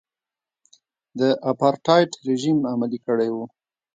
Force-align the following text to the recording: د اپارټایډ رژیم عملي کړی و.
د 1.19 1.21
اپارټایډ 1.51 2.11
رژیم 2.27 2.57
عملي 2.71 2.99
کړی 3.05 3.29
و. 3.33 3.37